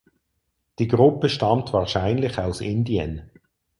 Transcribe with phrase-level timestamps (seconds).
[0.79, 3.29] Die Gruppe stammt wahrscheinlich aus Indien.